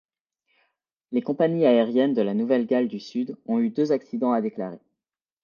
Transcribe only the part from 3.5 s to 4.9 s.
eu deux accidents à déclarer.